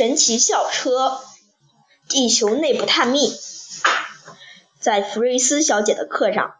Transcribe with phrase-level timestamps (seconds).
[0.00, 1.20] 神奇校车，
[2.08, 3.20] 地球内部探秘。
[4.80, 6.54] 在弗瑞斯小姐的课上，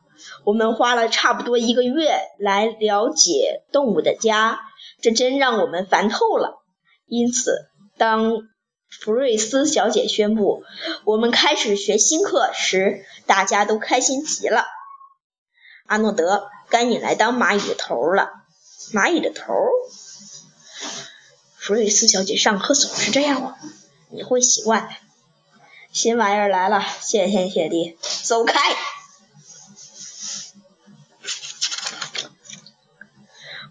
[0.45, 4.61] 我们花了差不多一个月来了解动物的家，
[5.01, 6.63] 这真让我们烦透了。
[7.07, 8.43] 因此，当
[8.91, 10.63] 弗瑞斯小姐宣布
[11.07, 14.67] 我们开始学新课时，大家都开心极了。
[15.87, 18.29] 阿诺德，该你来当蚂蚁的头了。
[18.93, 19.55] 蚂蚁的头？
[21.61, 23.55] 弗瑞斯小姐上课总是这样吗？
[24.09, 24.89] 你会习惯的。
[25.93, 28.59] 新玩意儿来了，谢天谢地，走开！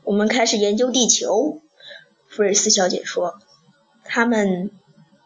[0.03, 1.63] 我们开始研究地球。
[2.27, 3.39] 弗瑞斯小姐说，
[4.03, 4.69] 他们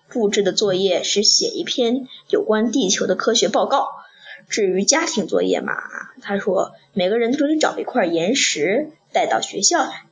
[0.08, 3.90] 布置的作业是写一篇有关地球的科学报告。
[4.48, 5.74] 至于家庭作业嘛，
[6.22, 10.06] 她说每个人都得找一块岩石带到学校来。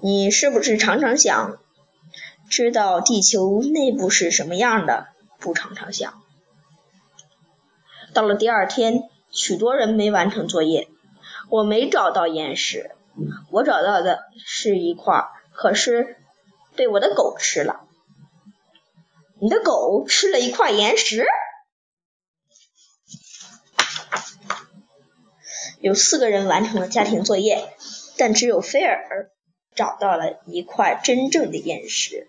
[0.00, 1.58] 你是不是常常想
[2.48, 5.08] 知道地球内部是什么样的？
[5.40, 6.22] 不常常想。
[8.14, 10.88] 到了第二天，许多人没完成作业。
[11.50, 12.92] 我没找到岩石，
[13.50, 16.16] 我找到的是一块，可是
[16.76, 17.80] 被我的狗吃了。
[19.40, 21.26] 你的狗吃了一块岩石？
[25.80, 27.72] 有四个人完成了家庭作业，
[28.16, 29.30] 但只有菲尔。
[29.78, 32.26] 找到了一块真正的岩石，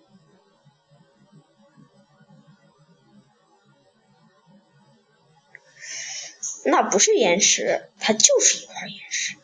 [6.63, 9.35] 那不是岩石，它就是一块岩石。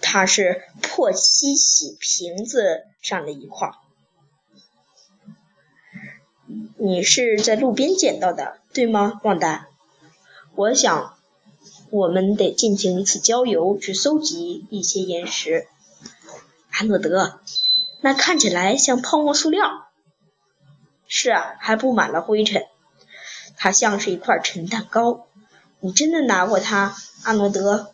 [0.00, 3.72] 它是破漆洗瓶子上的一块。
[6.76, 9.66] 你是在路边捡到的，对吗，旺达？
[10.54, 11.18] 我想，
[11.90, 15.66] 我们得进行一次郊游，去搜集一些岩石。
[16.78, 17.40] 阿诺德，
[18.02, 19.88] 那看起来像泡沫塑料。
[21.08, 22.62] 是啊，还布满了灰尘。
[23.56, 25.26] 它像是一块陈蛋糕。
[25.80, 27.92] 你真的拿过它，阿诺德？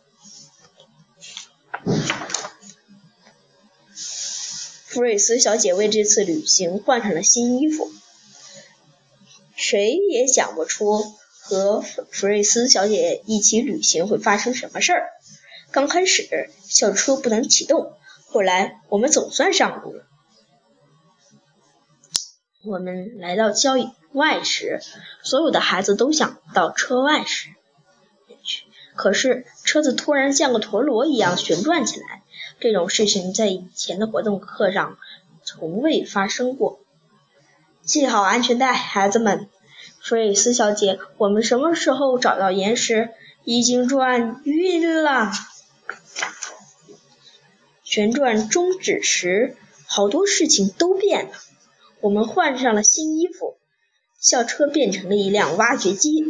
[4.84, 7.90] 弗瑞斯小姐为这次旅行换上了新衣服。
[9.56, 11.02] 谁也想不出
[11.40, 15.08] 和弗瑞斯小姐一起旅行会发生什么事儿。
[15.70, 17.94] 刚开始，校车不能启动。
[18.34, 20.02] 后来我们总算上路了。
[22.64, 23.74] 我们来到郊
[24.10, 24.80] 外时，
[25.22, 27.50] 所有的孩子都想到车外时
[28.42, 28.64] 去，
[28.96, 32.24] 可是车子突然像个陀螺一样旋转起来。
[32.58, 34.98] 这种事情在以前的活动课上
[35.44, 36.80] 从未发生过。
[37.84, 39.48] 系好安全带，孩子们。
[40.00, 43.10] 弗瑞斯小姐，我们什么时候找到岩石？
[43.44, 45.30] 已经转晕了。
[47.94, 49.56] 旋转终止时，
[49.86, 51.32] 好多事情都变了。
[52.00, 53.56] 我们换上了新衣服，
[54.18, 56.24] 校车变成了一辆挖掘机。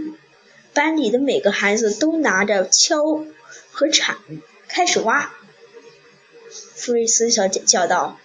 [0.74, 3.32] 班里的每个孩子都拿着锹
[3.70, 4.18] 和铲
[4.68, 5.32] 开始挖。
[6.50, 8.20] 弗瑞斯小姐叫道：“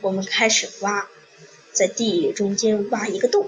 [0.00, 1.06] 我们开始挖，
[1.74, 3.46] 在地中间挖一个洞。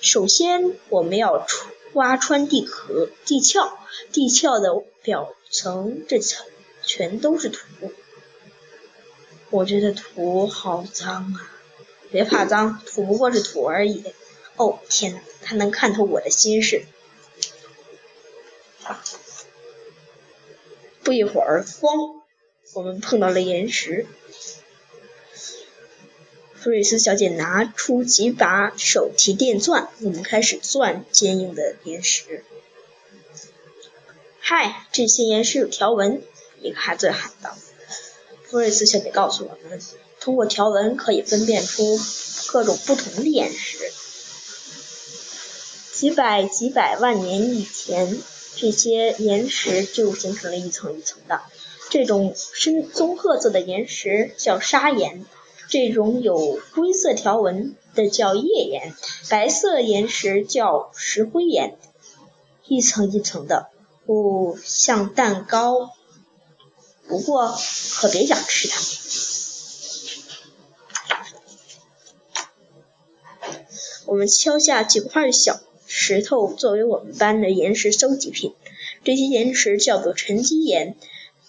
[0.00, 1.46] 首先，我们要
[1.92, 3.70] 挖穿地壳、地壳、
[4.12, 4.70] 地壳的
[5.02, 6.46] 表层这层。”
[6.86, 7.92] 全都是土，
[9.50, 11.52] 我觉得土好脏啊！
[12.10, 14.04] 别怕脏，土不过是土而已。
[14.56, 16.86] 哦，天哪，他能看透我的心事。
[21.02, 22.22] 不一会儿，咣，
[22.74, 24.06] 我们碰到了岩石。
[26.54, 32.44] 弗瑞斯小姐拿出几把手提电钻，我们开始钻坚硬的岩石。
[34.40, 36.22] 嗨，这些岩石有条纹。
[36.60, 37.56] 一个孩子喊道
[38.44, 39.80] ：“弗瑞斯小姐告诉我们，
[40.20, 41.98] 通过条纹可以分辨出
[42.48, 43.78] 各种不同的岩石。
[45.92, 48.18] 几百几百万年以前，
[48.56, 51.40] 这些岩石就形成了一层一层的。
[51.88, 55.24] 这种深棕褐色的岩石叫砂岩，
[55.68, 58.94] 这种有灰色条纹的叫页岩，
[59.30, 61.78] 白色岩石叫石灰岩。
[62.66, 63.68] 一层一层的，
[64.06, 65.92] 哦，像蛋糕。”
[67.08, 67.58] 不过，
[67.94, 68.80] 可别想吃它。
[74.06, 78.54] 我们敲下几块小石头作为我们班的岩石收集品，
[79.04, 80.96] 这些岩石叫做沉积岩。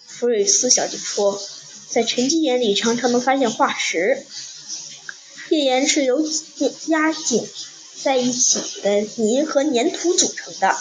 [0.06, 1.40] 弗瑞斯小姐说，
[1.88, 4.24] 在沉积岩里常常能发现化石。
[5.50, 6.20] 页岩是由
[6.86, 7.48] 压紧
[8.02, 10.76] 在一起的泥和粘土组成的，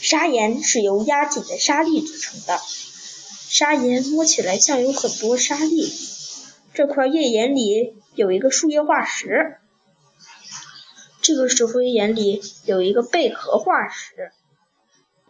[0.00, 2.60] 砂岩是由压紧的沙粒组成的。
[3.58, 5.92] 砂岩摸起来像有很多沙粒。
[6.74, 9.56] 这块页岩里有一个树叶化石，
[11.22, 14.30] 这个石灰岩里有一个贝壳化石，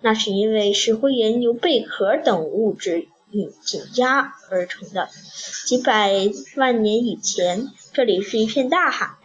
[0.03, 5.09] 那是因为石灰岩由贝壳等物质引紧压而成的。
[5.65, 6.13] 几百
[6.57, 9.17] 万年以前，这里是一片大海。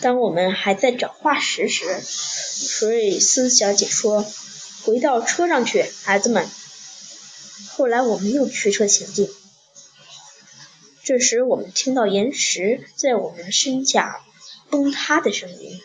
[0.00, 1.84] 当我们还在找化石时，
[2.82, 4.26] 弗瑞斯小姐说
[4.82, 6.48] ：“回到车上去，孩子们。”
[7.70, 9.30] 后来我们又驱车前进。
[11.04, 14.24] 这时，我们听到岩石在我们身下
[14.68, 15.80] 崩塌的声音。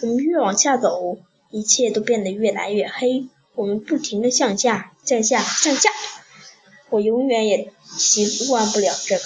[0.00, 1.18] 我们越往下走，
[1.50, 3.26] 一切都变得越来越黑。
[3.54, 5.90] 我们不停地向下、向下、向下。
[6.88, 9.24] 我永远也习惯不了这个。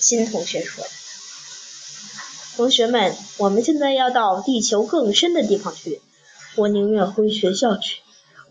[0.00, 0.84] 新同学说。
[2.56, 6.00] 同学们，我们现在要到地球更深的地方去。
[6.56, 8.00] 我宁愿回学校去。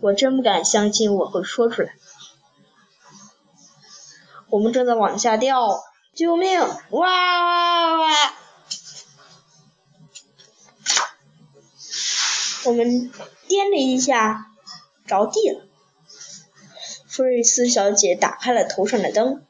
[0.02, 1.96] 我真不敢相信我会说出来。
[4.50, 5.84] 我们正在往下掉，
[6.14, 6.60] 救命！
[6.60, 8.10] 哇哇哇！
[12.66, 13.12] 我们
[13.48, 14.48] 颠了一下，
[15.08, 15.66] 着地了。
[17.08, 19.44] 弗瑞斯小姐打开了头上的灯。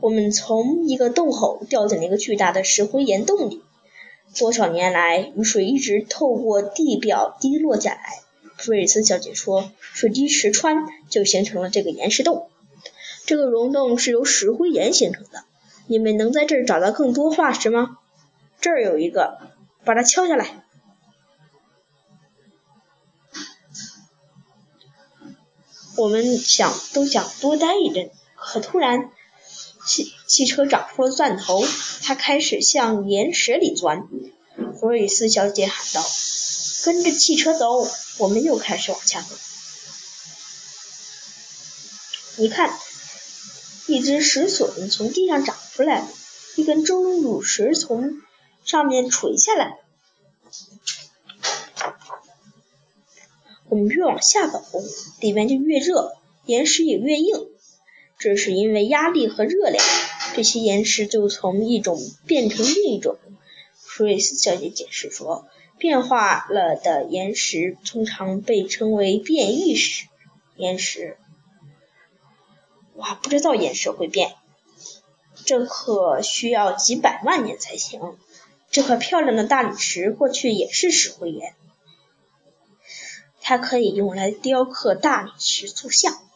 [0.00, 3.64] 我们从一个洞口掉进了一个巨大的石灰岩洞里。
[4.38, 8.22] 多少年来，雨水一直透过地表滴落下来。
[8.56, 12.48] 弗瑞斯小姐说：“水滴石穿，就形成了这个岩石洞。
[13.26, 15.44] 这个溶洞是由石灰岩形成的。
[15.86, 17.98] 你们能在这儿找到更多化石吗？
[18.60, 19.38] 这儿有一个，
[19.84, 20.64] 把它敲下来。”
[25.96, 29.10] 我们想都想多待一阵，可突然。
[29.88, 31.64] 汽汽车长出了钻头，
[32.02, 34.06] 他开始向岩石里钻。
[34.78, 36.06] 弗瑞斯小姐喊道
[36.84, 37.88] ：“跟着汽车走！”
[38.20, 39.34] 我们又开始往下走。
[42.36, 42.78] 你看，
[43.86, 46.06] 一只石笋从地上长出来，
[46.56, 48.20] 一根钟乳石从
[48.64, 49.78] 上面垂下来。
[53.70, 54.62] 我们越往下走，
[55.20, 56.12] 里面就越热，
[56.44, 57.48] 岩石也越硬。
[58.18, 59.84] 这是因为压力和热量，
[60.34, 63.16] 这些岩石就从一种变成另一种。
[63.74, 65.46] 弗瑞斯小姐解释说，
[65.78, 70.06] 变化了的岩石通常被称为变异石
[70.56, 71.16] 岩石。
[72.94, 74.34] 哇，不知道岩石会变，
[75.44, 78.00] 这可需要几百万年才行。
[78.70, 81.54] 这块漂亮的大理石过去也是石灰岩，
[83.40, 86.27] 它可以用来雕刻大理石塑像。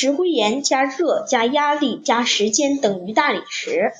[0.00, 3.90] 石灰岩加热加压力加时间等于大理石。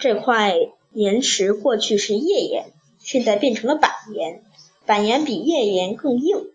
[0.00, 0.56] 这块
[0.92, 4.42] 岩石过去是页岩，现在变成了板岩。
[4.86, 6.50] 板岩比页岩更硬。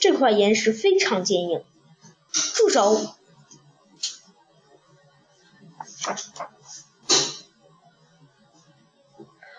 [0.00, 1.62] 这块岩石非常坚硬。
[2.30, 3.14] 住手！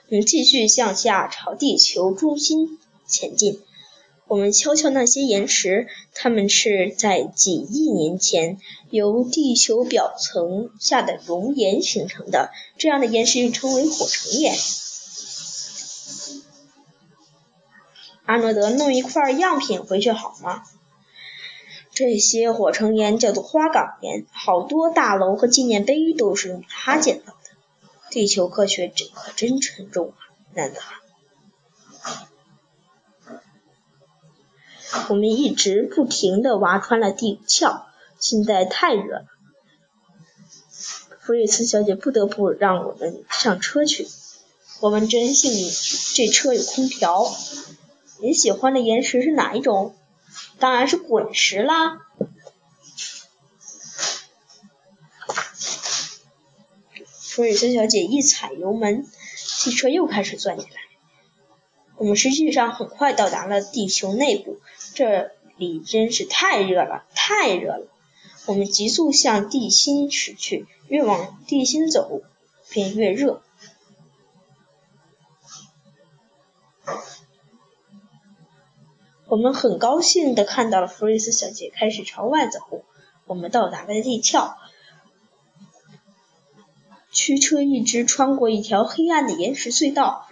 [0.07, 2.77] 我们继续向下朝地球中心
[3.07, 3.64] 前进。
[4.27, 8.57] 我们敲敲那些岩石，它们是在几亿年前
[8.89, 12.51] 由地球表层下的熔岩形成的。
[12.77, 14.55] 这样的岩石又称为火成岩。
[18.25, 20.63] 阿诺德，弄一块样品回去好吗？
[21.93, 27.49] 这些火成岩叫做花岗岩，好多大楼和纪念碑都是用它建造的。
[28.09, 31.04] 地球科学这可真沉重啊，男子汉。
[35.09, 37.85] 我们一直不停地挖穿了地壳，
[38.19, 39.25] 现在太热了。
[41.21, 44.07] 弗瑞斯小姐不得不让我们上车去。
[44.81, 45.71] 我们真幸运，
[46.13, 47.25] 这车有空调。
[48.21, 49.95] 你喜欢的岩石是哪一种？
[50.59, 52.01] 当然是滚石啦。
[57.19, 60.71] 弗瑞斯小姐一踩油门，汽车又开始转起来。
[61.97, 64.59] 我们实际上很快到达了地球内部，
[64.95, 67.87] 这里真是太热了，太热了。
[68.45, 72.21] 我们急速向地心驶去，越往地心走，
[72.69, 73.41] 便越热。
[79.27, 82.85] 我们很高兴地看到了弗瑞斯小姐开始朝外走。
[83.25, 84.55] 我们到达了地壳，
[87.11, 90.27] 驱车一直穿过一条黑暗的岩石隧道。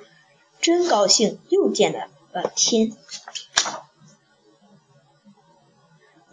[0.61, 2.07] 真高兴，又见了
[2.55, 2.95] 天。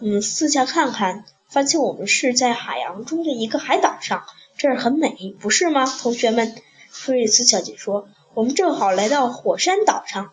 [0.00, 4.24] 我们四下看看，发现我们是在海洋中的一个海岛上，
[4.56, 6.54] 这儿很美，不是吗，同学们？
[6.88, 10.32] 弗瑞斯小姐说：“我们正好来到火山岛上，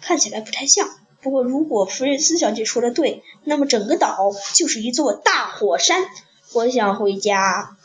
[0.00, 0.88] 看起来不太像。
[1.20, 6.04] 不过，如果弗瑞斯小姐说的对，那么整个岛就是一座大火山。
[6.54, 7.76] 我想回家。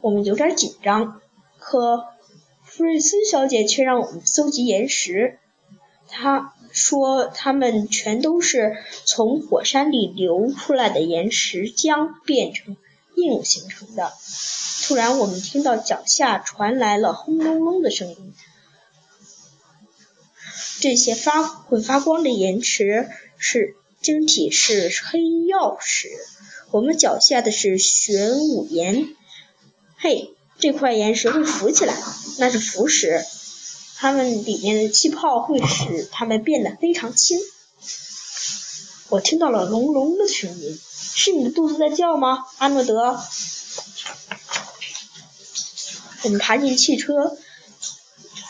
[0.00, 1.20] 我们有点紧张，
[1.58, 2.06] 可
[2.64, 5.38] 弗瑞斯小姐却让我们搜集岩石。
[6.08, 12.76] 她说，它们全都是从火山里流出来的岩石浆变成
[13.16, 14.12] 硬形成的。
[14.82, 18.34] 突然，我们听到脚下传来了轰隆隆的声音。
[20.80, 26.08] 这些发会发光的岩石是晶体，是黑曜石。
[26.70, 29.08] 我们脚下的是玄武岩。
[29.96, 31.96] 嘿，这块岩石会浮起来，
[32.38, 33.24] 那是浮石。
[34.00, 37.40] 它们里面的气泡会使它们变得非常轻。
[39.08, 40.78] 我听到了隆隆的声音，
[41.14, 43.20] 是你的肚子在叫吗，阿诺德？
[46.22, 47.36] 我们爬进汽车，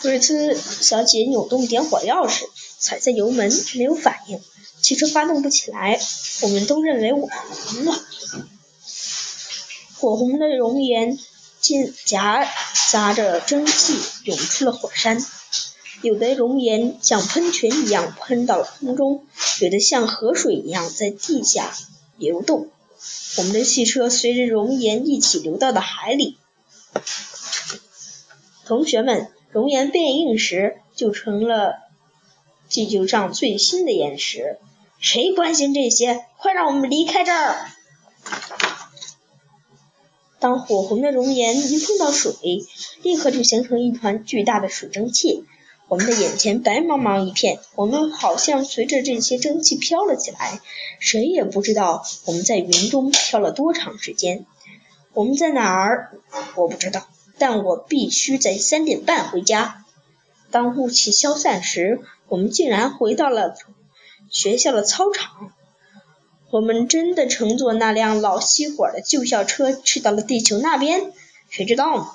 [0.01, 2.45] 弗瑞兹小姐扭动点火钥匙，
[2.79, 4.41] 踩下油门，没有反应，
[4.83, 5.99] 汽车发动不起来。
[6.43, 8.05] 我们都认为我们了。
[9.97, 11.19] 火红的熔岩
[11.61, 12.47] 进夹
[12.91, 15.25] 杂着蒸汽涌出了火山，
[16.03, 19.27] 有的熔岩像喷泉一样喷到了空中，
[19.61, 21.73] 有的像河水一样在地下
[22.17, 22.69] 流动。
[23.39, 26.39] 我们的汽车随着熔岩一起流到了海里。
[28.65, 31.77] 同学们，熔岩变硬时就成了
[32.69, 34.59] 地球上最新的岩石。
[35.01, 36.25] 谁关心这些？
[36.39, 37.71] 快让我们离开这儿！
[40.39, 42.35] 当火红的熔岩一碰到水，
[43.03, 45.45] 立刻就形成一团巨大的水蒸气。
[45.89, 50.61] 我们的眼前白茫茫一片，我们好像随着这些蒸汽飘了起来。
[50.99, 54.45] 谁也不知道我们在云中飘了多长时间。
[55.15, 56.13] 我们在哪儿？
[56.57, 57.09] 我不知道。
[57.39, 59.85] 但我必须在三点半回家。
[60.51, 63.55] 当雾气消散时，我们竟然回到了
[64.29, 65.53] 学校的操场。
[66.51, 71.13] 我们真的乘坐那辆老熄火的旧校车去到了地球那边？
[71.49, 72.09] 谁知道呢？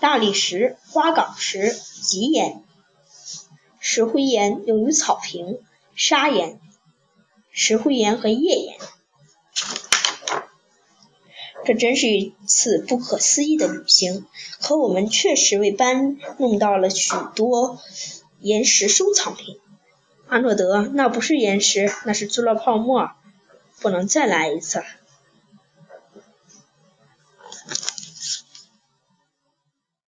[0.00, 2.62] 大理石、花岗石、极岩、
[3.80, 5.58] 石灰岩用于草坪，
[5.94, 6.60] 砂岩、
[7.50, 8.78] 石灰岩和页岩。
[11.64, 14.26] 这真是一次不可思议的旅行，
[14.60, 17.78] 可我们确实为班弄到了许多
[18.40, 19.58] 岩石收藏品。
[20.28, 23.10] 阿诺德，那不是岩石，那是塑料泡沫，
[23.80, 24.84] 不能再来一次了。